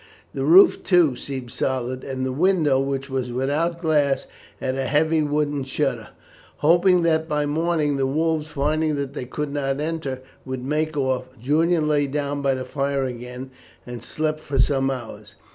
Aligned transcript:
The 0.33 0.45
roof, 0.45 0.81
too, 0.83 1.15
seemed 1.15 1.51
solid; 1.51 2.03
and 2.03 2.25
the 2.25 2.31
window, 2.31 2.79
which 2.79 3.07
was 3.07 3.31
without 3.31 3.79
glass, 3.79 4.25
had 4.59 4.73
a 4.75 4.87
heavy 4.87 5.21
wooden 5.21 5.63
shutter. 5.63 6.09
Hoping 6.57 7.03
that 7.03 7.29
by 7.29 7.45
morning 7.45 7.97
the 7.97 8.07
wolves, 8.07 8.49
finding 8.49 8.95
that 8.95 9.13
they 9.13 9.25
could 9.25 9.53
not 9.53 9.79
enter, 9.79 10.21
would 10.43 10.65
make 10.65 10.97
off, 10.97 11.37
Julian 11.39 11.87
lay 11.87 12.07
down 12.07 12.41
by 12.41 12.55
the 12.55 12.65
fire 12.65 13.03
again, 13.05 13.51
and 13.85 14.01
slept 14.01 14.39
for 14.39 14.57
some 14.57 14.89
hours. 14.89 15.35